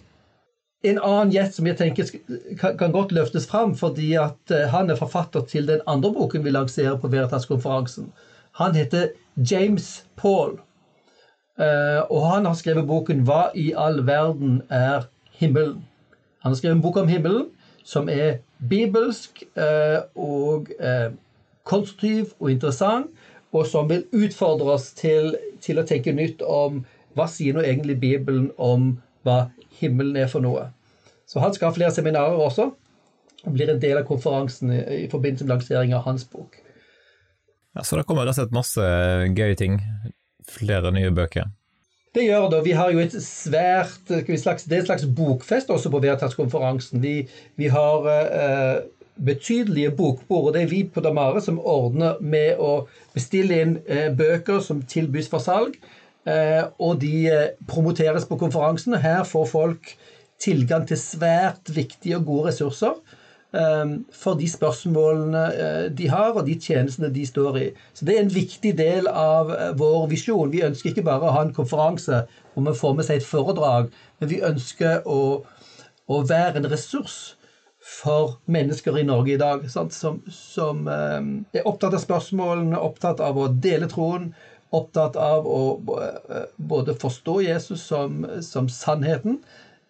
En 0.82 0.98
annen 0.98 1.30
gjest 1.32 1.58
som 1.58 1.66
jeg 1.66 1.78
tenker 1.78 2.10
kan, 2.58 2.90
godt 2.94 3.14
løftes 3.14 3.46
fram, 3.50 3.74
fordi 3.78 4.12
eh, 4.18 4.66
han 4.74 4.90
er 4.90 4.98
forfatter 4.98 5.46
til 5.48 5.70
den 5.70 5.82
andre 5.86 6.12
boken 6.14 6.44
vi 6.44 6.54
lanserer 6.54 6.98
på 6.98 7.10
Veritas-konferansen. 7.10 8.12
Han 8.60 8.76
heter 8.76 9.10
James 9.50 10.04
Paul. 10.16 10.60
Uh, 11.60 12.00
og 12.08 12.22
han 12.30 12.46
har 12.48 12.54
skrevet 12.56 12.86
boken 12.88 13.26
'Hva 13.28 13.50
i 13.54 13.74
all 13.76 14.06
verden 14.06 14.62
er 14.70 15.04
himmelen. 15.38 15.82
Han 16.42 16.52
har 16.52 16.58
skrevet 16.58 16.76
en 16.76 16.84
bok 16.84 16.96
om 17.02 17.08
himmelen 17.08 17.50
som 17.84 18.08
er 18.08 18.40
bibelsk 18.68 19.42
eh, 19.58 20.00
og 20.14 20.70
eh, 20.78 21.10
konstruktiv 21.64 22.32
og 22.40 22.50
interessant, 22.50 23.10
og 23.52 23.66
som 23.66 23.88
vil 23.90 24.06
utfordre 24.16 24.76
oss 24.76 24.92
til, 24.96 25.34
til, 25.60 25.78
å 25.78 25.86
tenke 25.86 26.14
nytt 26.16 26.42
om 26.46 26.82
hva 27.16 27.26
sier 27.28 27.54
nå 27.54 27.64
egentlig 27.66 27.98
Bibelen 28.00 28.48
om 28.56 28.94
hva 29.26 29.50
himmelen 29.80 30.16
er 30.16 30.30
for 30.32 30.44
noe. 30.44 30.70
Så 31.28 31.42
han 31.42 31.52
skal 31.54 31.68
ha 31.68 31.76
flere 31.76 31.94
seminarer 31.94 32.40
også, 32.40 32.70
og 33.42 33.54
blir 33.54 33.70
en 33.70 33.82
del 33.82 34.00
av 34.00 34.06
konferansen 34.08 34.72
i, 34.72 35.06
forbindelse 35.12 35.44
med 35.44 35.56
lansering 35.56 35.94
av 35.96 36.06
hans 36.06 36.24
bok. 36.30 36.56
Ja, 37.76 37.82
Så 37.82 37.96
det 37.96 38.06
kommer 38.08 38.30
slett 38.32 38.52
masse 38.52 38.82
gøye 39.36 39.56
ting. 39.56 39.80
Flere 40.48 40.92
nye 40.92 41.12
bøker. 41.14 41.50
Det 42.12 42.26
gjør 42.26 42.50
det. 42.52 42.64
Vi 42.66 42.74
har 42.76 42.90
jo 42.92 43.00
et 43.00 43.14
svært 43.24 44.10
slags, 44.10 44.64
Det 44.64 44.76
er 44.76 44.82
et 44.82 44.88
slags 44.90 45.06
bokfest 45.16 45.70
også 45.72 45.90
på 45.90 46.00
Veritas-konferansen. 46.04 47.00
Vi, 47.02 47.28
vi, 47.56 47.70
har 47.72 48.08
eh, 48.12 48.82
betydelige 49.16 49.94
bokbord, 49.96 50.50
og 50.50 50.54
det 50.54 50.62
er 50.62 50.68
vi 50.68 50.82
på 50.84 51.00
Damare 51.00 51.40
som 51.40 51.58
ordner 51.58 52.20
med 52.20 52.60
å 52.60 52.86
bestille 53.14 53.62
inn 53.64 53.78
eh, 53.86 54.10
bøker 54.12 54.60
som 54.60 54.82
tilbys 54.84 55.30
for 55.32 55.40
salg. 55.40 55.78
Eh, 56.28 56.62
og 56.78 57.00
de 57.00 57.14
eh, 57.32 57.48
promoteres 57.68 58.28
på 58.28 58.36
konferansen. 58.38 58.98
Her 59.00 59.24
får 59.24 59.48
folk 59.48 59.94
tilgang 60.42 60.84
til 60.88 61.00
svært 61.00 61.72
viktige 61.72 62.20
og 62.20 62.28
gode 62.28 62.50
ressurser 62.50 63.00
for 63.52 64.38
de 64.40 64.46
spørsmålene 64.48 65.42
eh, 65.52 65.90
de 65.92 66.08
har, 66.08 66.32
og 66.32 66.46
de 66.46 66.56
tjenestene 66.56 67.10
de 67.12 67.24
står 67.28 67.58
i. 67.60 67.66
Så 67.92 68.06
Det 68.08 68.16
er 68.16 68.22
en 68.22 68.34
viktig 68.34 68.72
del 68.78 69.08
av 69.08 69.52
eh, 69.52 69.72
vår 69.76 70.06
visjon. 70.08 70.52
Vi 70.52 70.64
ønsker 70.64 70.90
ikke 70.90 71.04
bare 71.04 71.28
å 71.28 71.34
ha 71.36 71.42
en 71.44 71.52
konferanse 71.52 72.22
hvor 72.54 72.64
vi 72.64 72.78
får 72.78 72.94
med 72.96 73.08
seg 73.08 73.20
et 73.20 73.28
foredrag, 73.28 73.90
men 74.20 74.30
vi 74.30 74.40
ønsker 74.44 75.04
å, 75.08 75.42
å 76.08 76.20
være 76.28 76.62
en 76.62 76.70
ressurs 76.72 77.34
for 77.82 78.38
mennesker 78.46 78.96
i 79.00 79.04
Norge 79.04 79.34
i 79.34 79.40
dag 79.40 79.66
sant? 79.68 79.92
som, 79.92 80.20
som 80.30 80.86
ehm, 80.88 81.32
er 81.52 81.66
opptatt 81.66 81.96
av 81.96 82.04
spørsmålene, 82.04 82.78
opptatt 82.78 83.20
av 83.20 83.40
å 83.40 83.48
dele 83.50 83.88
troen, 83.90 84.30
opptatt 84.72 85.18
av 85.20 85.48
å 85.48 85.64
eh, 85.98 86.46
både 86.56 86.94
forstå 86.96 87.40
Jesus 87.48 87.84
som, 87.90 88.22
som 88.40 88.70
sannheten, 88.70 89.42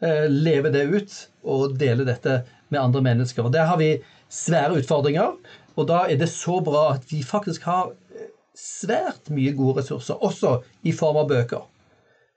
leve 0.03 0.73
det 0.75 0.81
ut 0.91 1.13
og 1.47 1.77
dele 1.79 2.03
dette 2.03 2.41
med 2.73 2.81
andre 2.81 3.03
mennesker. 3.05 3.47
Og 3.47 3.53
Der 3.53 3.69
har 3.69 3.79
vi 3.81 3.97
svære 4.33 4.79
utfordringer, 4.81 5.37
og 5.77 5.89
da 5.89 6.05
er 6.09 6.17
det 6.21 6.31
så 6.33 6.61
bra 6.65 6.95
at 6.95 7.05
vi 7.11 7.23
faktisk 7.25 7.65
har 7.69 7.93
eh, 7.93 8.29
svært 8.57 9.31
mye 9.33 9.53
gode 9.57 9.81
ressurser, 9.81 10.21
også 10.21 10.61
i 10.85 10.93
form 10.97 11.21
av 11.23 11.31
bøker. 11.31 11.65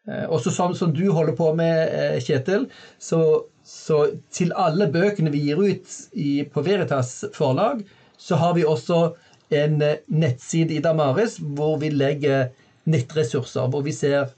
Eh, 0.07 0.25
også 0.29 0.53
sånn 0.53 0.75
som 0.77 0.93
du 0.95 1.05
holder 1.11 1.35
på 1.35 1.51
med, 1.57 1.91
eh, 1.91 2.17
Kjetil, 2.23 2.67
så, 2.99 3.21
så 3.63 4.05
til 4.31 4.53
alle 4.55 4.87
bøkene 4.91 5.33
vi 5.33 5.45
gir 5.47 5.61
ut 5.63 5.99
i, 6.13 6.43
på 6.43 6.63
Veritas 6.65 7.23
forlag, 7.35 7.83
så 8.17 8.39
har 8.39 8.55
vi 8.55 8.67
også 8.67 9.15
en 9.55 9.81
nettside 10.07 10.73
i 10.73 10.81
Damaris 10.81 11.35
hvor 11.39 11.75
vi 11.79 11.91
legger 11.93 12.49
nettressurser, 12.89 13.67
hvor 13.69 13.83
vi 13.85 13.93
ser 13.93 14.31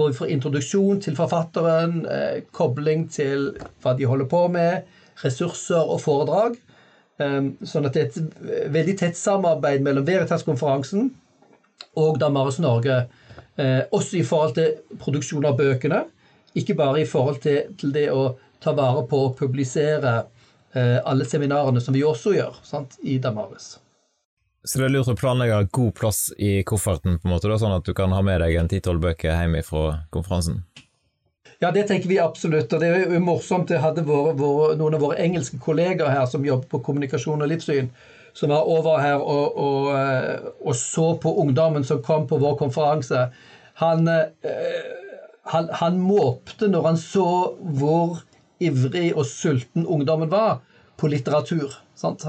hvor 0.00 0.08
vi 0.08 0.16
får 0.16 0.30
introduksjon 0.32 1.00
til 1.04 1.16
forfatteren, 1.18 2.06
eh, 2.08 2.42
kobling 2.56 3.08
til 3.12 3.50
hva 3.82 3.92
de 3.98 4.06
holder 4.08 4.28
på 4.30 4.46
med, 4.48 4.86
ressurser 5.24 5.80
og 5.80 6.00
foredrag. 6.02 6.58
Ehm, 7.20 7.54
sånn 7.66 7.88
at 7.88 7.96
det 7.96 8.02
er 8.02 8.10
et 8.10 8.70
veldig 8.72 8.96
tett 9.00 9.18
samarbeid 9.18 9.84
mellom 9.84 10.06
Veritas-konferansen 10.06 11.10
og 12.00 12.20
Damaris 12.22 12.60
Norge. 12.62 13.02
Eh, 13.60 13.82
også 13.92 14.20
i 14.20 14.24
forhold 14.24 14.56
til 14.56 14.98
produksjon 15.02 15.46
av 15.48 15.58
bøkene. 15.58 16.04
Ikke 16.56 16.76
bare 16.78 17.02
i 17.02 17.08
forhold 17.08 17.42
til, 17.44 17.74
det 17.92 18.08
å 18.10 18.34
ta 18.62 18.72
vare 18.76 19.04
på 19.08 19.20
og 19.28 19.36
publisere 19.38 20.16
eh, 20.74 20.98
alle 21.04 21.26
seminarene, 21.28 21.80
som 21.80 21.94
vi 21.94 22.04
også 22.06 22.34
gjør 22.34 22.58
sant, 22.66 22.96
i 23.02 23.18
Damaris. 23.22 23.76
Så 24.64 24.80
det 24.80 24.90
er 24.90 24.92
lurt 24.92 25.08
å 25.08 25.16
planlegge 25.16 25.62
god 25.72 25.94
plass 25.96 26.26
i 26.36 26.60
kofferten, 26.68 27.16
på 27.20 27.28
en 27.28 27.34
måte, 27.34 27.48
da, 27.48 27.56
sånn 27.60 27.78
at 27.78 27.86
du 27.86 27.94
kan 27.96 28.12
ha 28.12 28.20
med 28.24 28.42
deg 28.42 28.58
en 28.60 28.68
ti-tolv 28.68 29.00
bøker 29.04 29.32
hjem 29.32 29.56
fra 29.64 29.84
konferansen? 30.12 30.60
Ja, 31.60 31.70
det 31.70 31.82
tenker 31.90 32.08
vi 32.08 32.18
absolutt. 32.18 32.72
Og 32.72 32.80
det 32.80 32.88
er 32.88 33.10
jo 33.12 33.20
morsomt. 33.20 33.68
Det 33.68 33.82
hadde 33.82 34.06
våre, 34.08 34.32
noen 34.80 34.96
av 34.96 35.02
våre 35.04 35.18
engelske 35.20 35.60
kolleger 35.60 36.08
her 36.08 36.24
som 36.30 36.46
jobber 36.46 36.70
på 36.72 36.80
kommunikasjon 36.86 37.44
og 37.44 37.50
livssyn, 37.50 37.90
som 38.32 38.54
var 38.54 38.68
over 38.70 38.96
her 39.02 39.20
og, 39.20 39.58
og, 39.60 39.90
eh, 39.92 40.48
og 40.64 40.78
så 40.78 41.10
på 41.20 41.34
ungdommen 41.42 41.84
som 41.84 42.00
kom 42.06 42.24
på 42.30 42.38
vår 42.40 42.56
konferanse. 42.62 43.26
Han, 43.82 44.08
eh, 44.08 44.88
han, 45.52 45.68
han 45.82 46.00
måpte 46.00 46.70
når 46.72 46.88
han 46.88 47.00
så 47.02 47.28
hvor 47.60 48.22
ivrig 48.60 49.10
og 49.12 49.28
sulten 49.28 49.84
ungdommen 49.84 50.32
var 50.32 50.62
på 50.96 51.12
litteratur. 51.12 51.76
Sant? 51.96 52.24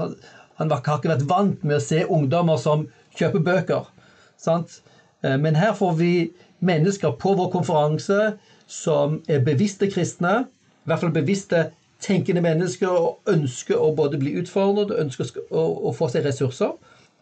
han 0.60 0.70
har 0.70 0.84
ikke 0.84 1.08
vært 1.08 1.28
vant 1.30 1.64
med 1.64 1.78
å 1.78 1.82
se 1.82 2.04
ungdommer 2.04 2.60
som 2.60 2.84
kjøper 3.16 3.48
bøker. 3.48 3.88
Sant? 4.36 4.82
Eh, 5.24 5.38
men 5.40 5.56
her 5.56 5.72
får 5.78 5.96
vi 6.04 6.14
mennesker 6.60 7.16
på 7.16 7.32
vår 7.38 7.48
konferanse 7.54 8.34
som 8.72 9.20
er 9.28 9.44
bevisste 9.44 9.90
kristne, 9.92 10.46
i 10.82 10.90
hvert 10.90 11.02
fall 11.02 11.14
bevisste 11.14 11.66
tenkende 12.02 12.42
mennesker 12.42 12.90
og 12.90 13.30
ønsker 13.30 13.78
å 13.78 13.92
både 13.96 14.18
bli 14.18 14.34
utfordret 14.40 14.90
og 14.90 15.00
ønsker 15.04 15.28
å, 15.50 15.92
få 15.94 16.08
seg 16.10 16.26
ressurser. 16.26 16.72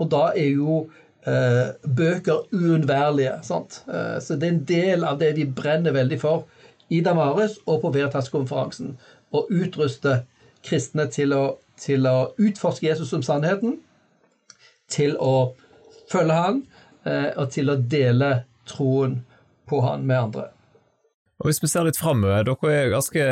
Og 0.00 0.09
da 0.12 0.30
er 0.30 0.54
jo 0.54 0.78
eh, 1.28 1.73
bøker 1.85 2.47
uunnværlige. 2.54 3.35
Eh, 3.42 4.16
så 4.23 4.38
det 4.38 4.49
er 4.49 4.54
en 4.54 4.64
del 4.69 5.04
av 5.04 5.19
det 5.21 5.35
vi 5.37 5.45
brenner 5.45 5.95
veldig 5.97 6.21
for 6.23 6.47
i 6.90 7.02
Damaris 7.04 7.59
og 7.66 7.83
på 7.83 7.92
Veritas-konferansen. 7.95 8.95
Å 9.30 9.45
utruste 9.50 10.23
kristne 10.66 11.07
til 11.12 11.35
å, 11.37 11.42
til 11.80 12.07
å, 12.09 12.30
utforske 12.40 12.88
Jesus 12.88 13.12
som 13.12 13.25
sannheten, 13.26 13.78
til 14.90 15.19
å 15.21 15.52
følge 16.11 16.38
han, 16.38 16.62
eh, 17.04 17.28
og 17.37 17.52
til 17.52 17.75
å 17.75 17.76
dele 17.76 18.33
troen 18.71 19.21
på 19.71 19.83
han 19.85 20.07
med 20.09 20.25
andre. 20.25 20.49
Og 21.40 21.49
Hvis 21.49 21.62
vi 21.62 21.68
ser 21.73 21.87
litt 21.87 21.97
framover, 21.97 22.42
dere 22.44 22.73
er 22.76 22.90
ganske 22.92 23.26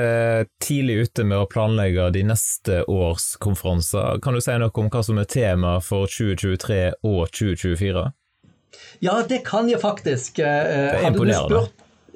tidlig 0.65 1.03
ute 1.05 1.27
med 1.29 1.43
å 1.43 1.49
planlegge 1.51 2.07
de 2.15 2.23
neste 2.25 2.81
års 2.89 3.35
konferanser. 3.37 4.23
Kan 4.25 4.33
du 4.33 4.41
si 4.41 4.55
noe 4.57 4.73
om 4.73 4.89
hva 4.89 5.03
som 5.05 5.21
er 5.21 5.29
tema 5.29 5.75
for 5.85 6.09
2023 6.09 6.79
og 7.05 7.27
2024? 7.37 8.07
Ja, 9.05 9.19
det 9.29 9.43
kan 9.45 9.69
jeg 9.69 9.83
faktisk. 9.83 10.41
Eh, 10.41 10.63
det 10.65 11.03
er 11.03 11.05
imponerende. 11.11 11.67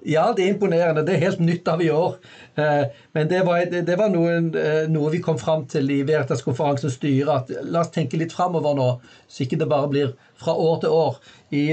Ja, 0.08 0.22
det 0.32 0.46
er 0.46 0.54
imponerende. 0.54 1.04
Det 1.04 1.12
er 1.18 1.26
helt 1.26 1.44
nytt 1.44 1.68
av 1.68 1.84
i 1.84 1.90
år. 1.92 2.16
Eh, 2.56 2.86
men 3.12 3.28
det 3.28 3.42
var, 3.44 3.60
det 3.68 3.98
var 4.00 4.08
noe, 4.16 4.38
eh, 4.62 4.88
noe, 4.88 5.12
vi 5.12 5.20
kom 5.20 5.36
fram 5.38 5.66
til 5.68 5.92
i 5.92 6.00
Veritas-konferansens 6.08 6.96
styre, 6.96 7.36
at 7.36 7.52
la 7.68 7.84
oss 7.84 7.92
tenke 7.92 8.16
litt 8.16 8.32
framover 8.32 8.80
nå, 8.80 8.88
så 9.28 9.44
ikke 9.44 9.60
det 9.60 9.68
bare 9.68 9.92
blir 9.92 10.16
fra 10.40 10.56
år 10.56 10.80
til 10.86 10.96
år. 10.96 11.20
I, 11.52 11.68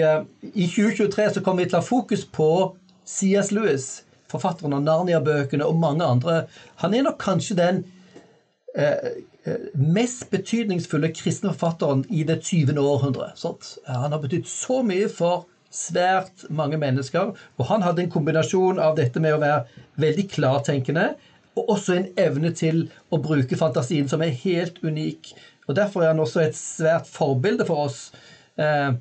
i 0.52 0.68
2023 0.68 1.32
så 1.40 1.48
kommer 1.48 1.64
vi 1.64 1.72
til 1.72 1.80
å 1.80 1.84
ha 1.86 1.88
fokus 1.88 2.28
på 2.28 2.52
C.S. 3.08 3.56
Lewis 3.56 3.90
forfatteren 4.32 4.76
av 4.78 4.86
Narnia-bøkene 4.86 5.68
og 5.68 5.80
mange 5.82 6.06
andre. 6.06 6.44
Han 6.84 6.96
er 6.96 7.06
nok 7.08 7.20
kanskje 7.22 7.58
den 7.60 7.84
eh, 8.76 8.94
eh 8.94 9.70
mest 9.74 10.28
betydningsfulle 10.30 11.14
kristne 11.16 11.54
forfatteren 11.54 12.04
i 12.10 12.24
det 12.28 12.42
20. 12.44 12.78
århundre. 12.78 13.32
Han 13.88 14.12
har 14.12 14.20
betydd 14.22 14.48
så 14.48 14.84
mye 14.86 15.08
for 15.10 15.48
svært 15.74 16.48
mange 16.50 16.78
mennesker. 16.82 17.34
Og 17.58 17.70
han 17.70 17.86
hadde 17.86 18.04
en 18.04 18.12
kombinasjon 18.12 18.82
av 18.82 18.98
dette 18.98 19.22
med 19.22 19.38
å 19.38 19.42
være 19.42 19.86
veldig 20.02 20.28
klartenkende, 20.34 21.14
og 21.58 21.74
også 21.76 21.96
en 21.96 22.08
evne 22.20 22.52
til 22.56 22.86
å 23.12 23.20
bruke 23.22 23.58
fantasien 23.60 24.10
som 24.10 24.22
er 24.24 24.36
helt 24.44 24.80
unik. 24.84 25.34
Og 25.68 25.76
Derfor 25.78 26.04
er 26.04 26.14
han 26.14 26.22
også 26.24 26.44
et 26.44 26.58
svært 26.58 27.10
forbilde 27.10 27.66
for 27.68 27.90
oss 27.90 28.00
eh, 28.58 28.96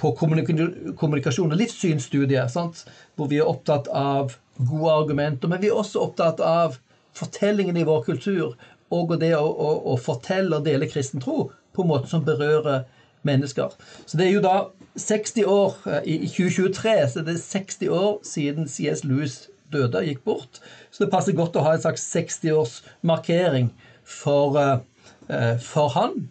på 0.00 0.12
kommunikasjon 0.16 1.52
og 1.52 1.58
livssynsstudier, 1.60 2.48
sant? 2.52 2.84
hvor 3.14 3.28
vi 3.30 3.40
er 3.40 3.50
opptatt 3.50 3.90
av 3.92 4.34
gode 4.58 4.92
argumenter, 4.92 5.50
men 5.50 5.62
vi 5.62 5.70
er 5.70 5.78
også 5.78 6.02
opptatt 6.04 6.40
av 6.44 6.78
fortellingen 7.14 7.76
i 7.78 7.86
vår 7.86 8.02
kultur 8.06 8.54
og 8.94 9.14
det 9.18 9.32
å, 9.36 9.44
å, 9.44 9.70
å 9.92 9.96
fortelle 9.98 10.58
og 10.58 10.66
dele 10.66 10.88
kristen 10.90 11.22
tro 11.22 11.48
på 11.74 11.82
en 11.82 11.90
måte 11.90 12.10
som 12.10 12.24
berører 12.26 12.84
mennesker. 13.26 13.72
Så 14.06 14.18
det 14.20 14.28
er 14.28 14.36
jo 14.36 14.44
da 14.44 14.56
60 15.00 15.48
år 15.50 15.76
eh, 15.90 16.04
I 16.14 16.28
2023 16.28 16.94
så 17.10 17.22
er 17.22 17.26
det 17.26 17.38
60 17.40 17.94
år 17.94 18.12
siden 18.28 18.68
CS 18.70 19.02
Lewis 19.08 19.38
døde, 19.72 20.04
gikk 20.06 20.22
bort. 20.26 20.60
Så 20.92 21.04
det 21.04 21.10
passer 21.10 21.34
godt 21.34 21.56
å 21.58 21.64
ha 21.64 21.74
en 21.74 21.82
slags 21.82 22.04
60-årsmarkering 22.12 23.72
for, 24.06 24.54
uh, 24.60 25.56
for 25.64 25.94
han 25.96 26.28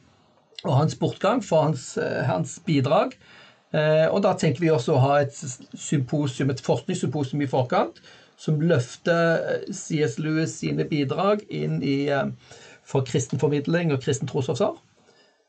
og 0.63 0.77
hans 0.77 0.95
bortgang, 0.95 1.41
for 1.43 1.65
hans, 1.65 1.97
hans 2.29 2.55
bidrag. 2.63 3.17
Uh, 3.73 4.05
og 4.13 4.19
da 4.21 4.35
tenker 4.37 4.61
vi 4.61 4.69
også 4.69 4.93
å 4.93 5.01
ha 5.01 5.13
et 5.23 5.33
symposium, 5.33 6.51
et 6.53 6.61
forskningssymposium 6.61 7.41
i 7.41 7.49
forkant 7.49 7.97
som 8.37 8.61
løfter 8.61 9.63
CS 9.71 10.17
Lewis 10.21 10.57
sine 10.59 10.85
bidrag 10.89 11.43
inn 11.53 11.79
i, 11.85 12.09
for 12.85 13.05
kristen 13.07 13.39
formidling 13.39 13.93
og 13.93 14.01
kristen. 14.03 14.29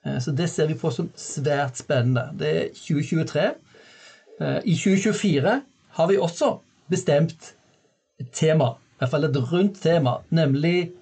Eh, 0.07 0.19
så 0.21 0.31
det 0.31 0.49
ser 0.51 0.71
vi 0.71 0.79
på 0.79 0.91
som 0.95 1.11
svært 1.17 1.81
spennende. 1.81 2.29
Det 2.39 2.51
er 2.51 2.73
2023. 2.77 3.47
Eh, 4.41 4.61
I 4.65 4.77
2024 4.77 5.61
har 5.99 6.11
vi 6.11 6.19
også 6.19 6.59
bestemt 6.91 7.55
et 8.21 8.31
tema, 8.33 8.75
i 8.95 9.03
hvert 9.03 9.11
fall 9.11 9.25
et 9.25 9.41
rundt 9.53 9.81
tema, 9.83 10.19
nemlig 10.31 10.93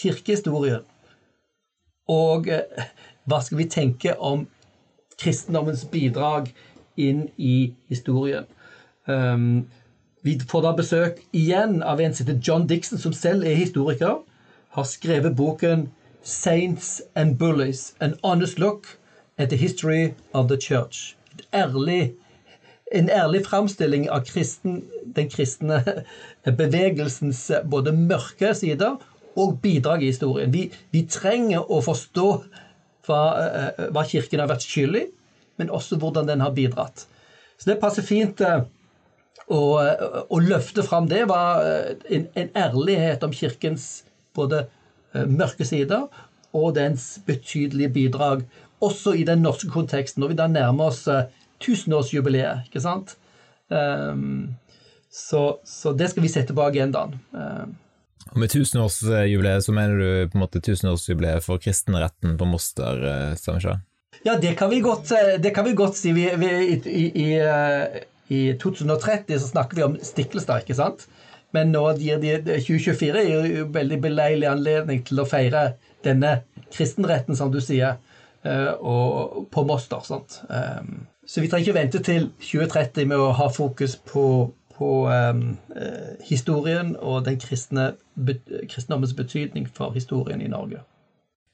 kirkehistorien. 0.00 0.84
Og 2.08 2.48
eh, 2.48 2.86
hva 3.26 3.42
skal 3.42 3.58
vi 3.58 3.70
tenke 3.70 4.14
om 4.22 4.46
kristendommens 5.18 5.84
bidrag 5.90 6.52
inn 6.96 7.26
i 7.36 7.74
historien? 7.88 8.46
Um, 9.06 9.66
vi 10.26 10.40
får 10.48 10.62
da 10.64 10.72
besøk 10.74 11.20
igjen 11.36 11.82
av 11.86 12.00
en 12.02 12.14
som 12.14 12.30
John 12.42 12.66
Dixon, 12.66 12.98
som 12.98 13.12
selv 13.14 13.46
er 13.46 13.54
historiker. 13.54 14.18
Har 14.74 14.84
skrevet 14.84 15.36
boken 15.36 15.88
'Saints 16.22 17.00
and 17.14 17.38
Bullies 17.38 17.94
An 18.00 18.16
Honest 18.24 18.58
Look 18.58 18.98
at 19.38 19.50
the 19.50 19.56
History 19.56 20.14
of 20.32 20.48
the 20.48 20.56
Church'. 20.56 21.14
Ærlig, 21.54 22.14
en 22.92 23.08
ærlig 23.08 23.46
framstilling 23.46 24.10
av 24.10 24.24
kristen, 24.24 24.84
den 25.16 25.30
kristne 25.30 25.84
bevegelsens 26.58 27.52
både 27.70 27.92
mørke 27.92 28.54
sider 28.54 28.96
og 29.36 29.60
bidrag 29.62 30.02
i 30.02 30.06
historien. 30.06 30.52
Vi, 30.52 30.72
vi 30.90 31.06
trenger 31.06 31.70
å 31.70 31.80
forstå 31.80 32.42
hva, 33.06 33.20
eh, 33.42 33.84
hva, 33.94 34.06
Kirken 34.06 34.42
har 34.42 34.50
vært 34.50 34.66
skyld 34.66 35.00
i, 35.00 35.04
men 35.60 35.72
også 35.72 35.98
hvordan 36.00 36.28
den 36.28 36.42
har 36.44 36.54
bidratt. 36.56 37.06
Så 37.56 37.70
det 37.70 37.80
passer 37.80 38.04
fint 38.06 38.40
eh, 38.44 38.64
å, 39.46 39.60
å 40.28 40.40
løfte 40.42 40.84
fram 40.86 41.08
det. 41.10 41.24
var 41.30 41.62
eh, 41.64 41.94
en, 42.12 42.26
en 42.34 42.50
ærlighet 42.66 43.24
om 43.24 43.34
Kirkens 43.34 44.04
både 44.36 44.66
Eh, 45.16 45.26
mørke 45.28 45.64
sider 45.64 46.06
og 46.56 46.74
dens 46.76 47.16
betydelige 47.26 47.92
bidrag, 47.92 48.44
også 48.80 49.14
i 49.16 49.24
den 49.24 49.42
norske 49.44 49.68
konteksten, 49.72 50.20
når 50.20 50.32
vi 50.32 50.38
da 50.40 50.46
nærmer 50.50 50.90
oss 50.90 51.06
eh, 51.08 51.28
tusenårsjubileet. 51.62 52.68
ikke 52.68 52.82
sant? 52.84 53.16
Um, 53.68 54.54
så, 55.10 55.58
så, 55.64 55.92
det 55.92 56.10
skal 56.12 56.22
vi 56.22 56.30
sette 56.30 56.54
på 56.54 56.64
agendaen. 56.64 57.16
Um, 57.32 57.74
og 58.32 58.40
Med 58.42 58.50
tusenårsjubileet 58.52 59.64
så 59.64 59.74
mener 59.76 60.00
du 60.00 60.30
på 60.30 60.38
en 60.38 60.42
måte 60.42 60.62
tusenårsjubileet 60.64 61.44
for 61.44 61.62
kristenretten 61.62 62.36
på 62.38 62.48
Moster, 62.48 62.98
stemmer 63.38 63.62
ikke 63.62 63.76
Ja, 64.26 64.34
det 64.42 64.56
kan 64.58 64.70
vi 64.72 64.80
godt, 64.80 65.12
det 65.42 65.52
kan 65.54 65.66
vi 65.66 65.74
godt 65.76 65.96
si. 65.98 66.12
Vi, 66.16 66.24
vi, 66.40 66.50
i, 66.74 67.04
i, 67.22 67.28
i, 68.32 68.40
2030 68.58 69.38
så 69.38 69.50
snakker 69.52 69.76
vi 69.78 69.84
om 69.86 69.96
Stiklestad, 70.02 70.64
ikke 70.64 70.78
sant? 70.78 71.06
Men 71.54 71.70
nå 71.70 71.84
gir 72.00 72.18
de, 72.22 72.34
2024 72.42 73.22
er 73.22 73.28
jo 73.30 73.68
veldig 73.72 74.00
beleilig 74.02 74.48
anledning 74.50 75.04
til 75.06 75.22
å 75.22 75.28
feire 75.28 75.68
denne 76.06 76.40
kristenretten, 76.74 77.36
som 77.38 77.52
du 77.52 77.60
sier, 77.62 78.00
eh, 78.42 78.72
og 78.80 79.46
på 79.52 79.66
Moster. 79.68 80.02
sant? 80.04 80.40
Så 81.26 81.42
vi 81.42 81.48
trenger 81.50 81.66
ikke 81.66 81.80
vente 81.80 82.02
til 82.06 82.28
2030 82.38 83.08
med 83.10 83.18
å 83.18 83.32
ha 83.34 83.48
fokus 83.50 83.96
på, 83.98 84.24
på 84.76 84.90
um, 85.08 85.56
historien 86.24 86.94
og 87.00 87.24
den 87.26 87.40
kristne, 87.40 87.94
kristendommens 88.68 89.16
betydning 89.16 89.66
for 89.72 89.96
historien 89.96 90.42
i 90.44 90.50
Norge. 90.52 90.82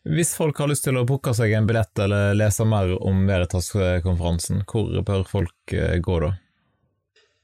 Hvis 0.03 0.35
folk 0.35 0.59
har 0.59 0.67
lyst 0.67 0.89
til 0.89 0.99
å 0.99 1.07
booke 1.07 1.31
seg 1.39 1.55
en 1.55 1.69
billett 1.69 2.03
eller 2.03 2.35
lese 2.35 2.67
mer 2.67 2.97
om 2.99 3.23
Veritas-konferansen, 3.29 4.65
hvor 4.67 4.91
bør 5.07 5.23
folk 5.31 5.77
gå 6.03 6.17
da? 6.25 6.33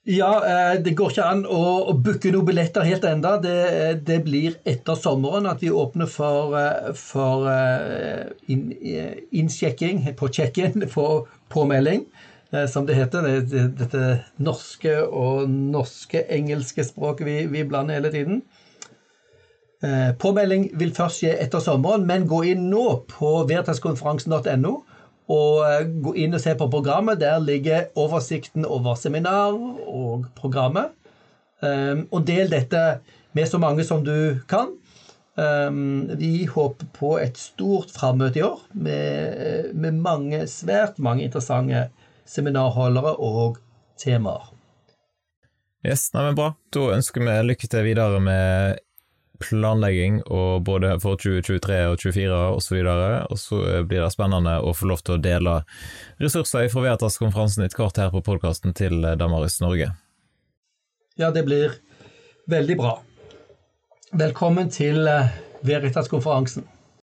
Ja, 0.08 0.30
eh, 0.46 0.80
det 0.80 0.94
går 0.96 1.10
ikke 1.12 1.24
an 1.28 1.42
å, 1.44 1.92
booke 1.92 2.30
noen 2.32 2.46
billetter 2.48 2.86
helt 2.88 3.04
enda. 3.04 3.34
Det, 3.42 3.56
det, 4.08 4.22
blir 4.24 4.54
etter 4.64 4.96
sommeren 4.96 5.44
at 5.50 5.60
vi 5.60 5.68
åpner 5.68 6.08
for, 6.08 6.54
eh, 6.56 6.94
for 6.96 7.44
eh, 7.52 8.30
innsjekking 9.36 10.06
på 10.16 10.30
check-in, 10.32 10.86
på 10.88 11.04
påmelding, 11.52 12.06
som 12.72 12.86
det 12.88 12.96
heter. 12.96 13.26
Det, 13.44 13.64
dette 13.76 14.04
norske 14.40 14.94
og 15.04 15.50
norske-engelske 15.52 16.86
språket 16.88 17.26
vi, 17.26 17.34
vi, 17.52 17.64
blander 17.68 17.98
hele 17.98 18.12
tiden. 18.14 18.38
Påmelding 20.18 20.70
vil 20.80 20.94
først 20.96 21.20
skje 21.20 21.34
etter 21.44 21.60
sommeren, 21.62 22.06
men 22.08 22.24
gå 22.26 22.40
inn 22.50 22.64
nå 22.72 22.86
på 23.12 23.34
veritaskonferansen.no 23.50 24.72
og 25.28 25.64
eh, 25.66 25.86
gå 26.02 26.14
inn 26.24 26.36
og 26.36 26.42
se 26.42 26.54
på 26.58 26.70
programmet. 26.72 27.20
Der 27.20 27.38
ligger 27.42 27.88
oversikten 27.98 28.66
over 28.66 28.96
seminar 28.98 29.56
og 29.86 30.28
programmet. 30.38 30.94
Um, 31.58 32.04
og 32.14 32.22
del 32.22 32.52
dette 32.52 33.00
med 33.34 33.48
så 33.50 33.58
mange 33.58 33.84
som 33.84 34.04
du 34.06 34.38
kan. 34.48 34.76
Um, 35.38 36.06
vi 36.18 36.46
håper 36.50 36.86
på 36.94 37.16
et 37.18 37.38
stort 37.38 37.90
frammøte 37.94 38.40
i 38.40 38.44
år 38.46 38.62
med, 38.74 39.74
med, 39.74 39.98
mange, 39.98 40.46
svært 40.50 40.98
mange 41.02 41.26
interessante 41.26 41.88
seminarholdere 42.28 43.16
og 43.24 43.58
temaer. 44.00 44.52
Yes, 45.86 46.10
nei, 46.14 46.26
men 46.26 46.36
Bra. 46.38 46.52
Da 46.74 46.90
ønsker 46.96 47.24
vi 47.24 47.34
lykke 47.46 47.70
til 47.70 47.86
videre 47.86 48.20
med 48.22 48.82
planlegging 49.38 50.18
og 50.34 50.64
både 50.66 50.96
for 51.02 51.18
2023 51.20 51.76
og 51.86 52.00
2024 52.02 52.38
osv. 52.58 52.78
Og 53.30 53.38
så 53.38 53.60
blir 53.86 54.02
det 54.02 54.12
spennende 54.14 54.56
å 54.58 54.74
få 54.74 54.90
lov 54.90 55.04
til 55.06 55.16
å 55.16 55.22
dele 55.22 55.60
ressurser 56.18 56.66
fra 56.72 56.84
Veritas-konferansen 56.88 57.66
et 57.66 57.76
kart 57.78 58.00
her 58.02 58.10
på 58.14 58.24
podkasten 58.26 58.74
til 58.76 59.06
Damaris 59.20 59.60
Norge. 59.62 59.92
Ja, 61.18 61.30
det 61.34 61.44
blir 61.46 61.78
veldig 62.50 62.78
bra. 62.78 62.96
Velkommen 64.18 64.70
til 64.74 65.06
Veritas-konferansen. 65.66 66.66